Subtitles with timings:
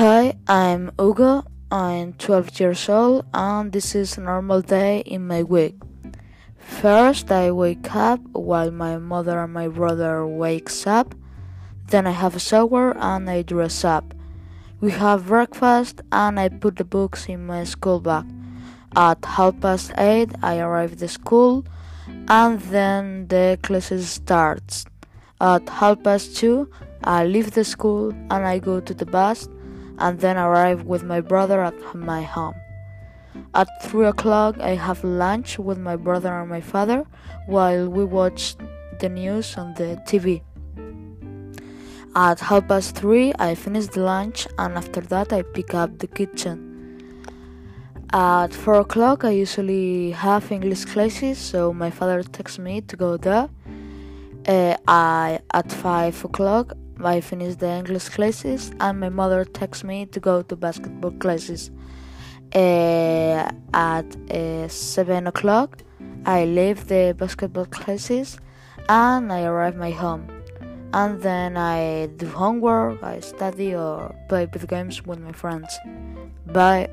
[0.00, 1.44] Hi, I'm Hugo.
[1.70, 5.74] I'm 12 years old, and this is a normal day in my week.
[6.56, 11.14] First, I wake up while my mother and my brother wakes up.
[11.88, 14.14] Then I have a shower and I dress up.
[14.80, 18.24] We have breakfast and I put the books in my school bag.
[18.96, 21.66] At half past eight, I arrive at the school,
[22.26, 24.86] and then the classes starts.
[25.42, 26.70] At half past two,
[27.04, 29.46] I leave the school and I go to the bus
[30.00, 32.54] and then arrive with my brother at my home.
[33.54, 37.04] At 3 o'clock, I have lunch with my brother and my father
[37.46, 38.56] while we watch
[38.98, 40.42] the news on the TV.
[42.14, 46.08] At half past 3, I finish the lunch and after that, I pick up the
[46.08, 46.70] kitchen.
[48.12, 53.16] At 4 o'clock, I usually have English classes, so my father takes me to go
[53.16, 53.48] there.
[54.48, 56.72] Uh, I, at 5 o'clock,
[57.04, 61.70] I finish the English classes, and my mother takes me to go to basketball classes.
[62.54, 65.82] Uh, at uh, 7 o'clock,
[66.26, 68.38] I leave the basketball classes
[68.88, 70.26] and I arrive my home.
[70.92, 75.78] And then I do homework, I study, or play video games with my friends.
[76.46, 76.88] Bye.